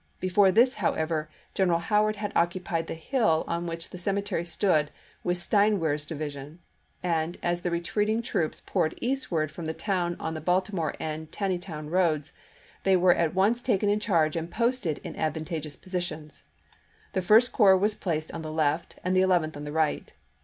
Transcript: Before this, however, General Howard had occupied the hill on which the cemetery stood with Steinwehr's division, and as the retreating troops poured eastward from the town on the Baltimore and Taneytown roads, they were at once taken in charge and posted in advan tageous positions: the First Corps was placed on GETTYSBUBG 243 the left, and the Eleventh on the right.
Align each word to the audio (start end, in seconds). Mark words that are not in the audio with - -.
Before 0.19 0.51
this, 0.51 0.73
however, 0.81 1.29
General 1.53 1.77
Howard 1.77 2.15
had 2.15 2.31
occupied 2.35 2.87
the 2.87 2.95
hill 2.95 3.45
on 3.47 3.67
which 3.67 3.91
the 3.91 3.99
cemetery 3.99 4.43
stood 4.43 4.89
with 5.23 5.37
Steinwehr's 5.37 6.05
division, 6.05 6.57
and 7.03 7.37
as 7.43 7.61
the 7.61 7.69
retreating 7.69 8.23
troops 8.23 8.63
poured 8.65 8.95
eastward 8.99 9.51
from 9.51 9.65
the 9.65 9.75
town 9.75 10.17
on 10.19 10.33
the 10.33 10.41
Baltimore 10.41 10.95
and 10.99 11.31
Taneytown 11.31 11.91
roads, 11.91 12.33
they 12.81 12.95
were 12.97 13.13
at 13.13 13.35
once 13.35 13.61
taken 13.61 13.89
in 13.89 13.99
charge 13.99 14.35
and 14.35 14.49
posted 14.49 14.97
in 15.03 15.13
advan 15.13 15.45
tageous 15.45 15.79
positions: 15.79 16.45
the 17.13 17.21
First 17.21 17.51
Corps 17.51 17.77
was 17.77 17.93
placed 17.93 18.31
on 18.31 18.41
GETTYSBUBG 18.41 18.43
243 18.43 18.49
the 18.49 18.71
left, 18.71 18.99
and 19.03 19.15
the 19.15 19.21
Eleventh 19.21 19.55
on 19.55 19.65
the 19.65 19.71
right. 19.71 20.13